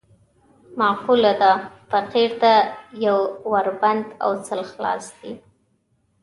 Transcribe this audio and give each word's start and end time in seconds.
معقوله 0.79 1.33
ده: 1.41 1.51
فقیر 1.91 2.29
ته 2.41 2.51
یو 3.05 3.19
ور 3.51 3.67
بند، 3.81 4.05
سل 4.47 4.61
خلاص 4.71 5.05
دي. 5.19 5.31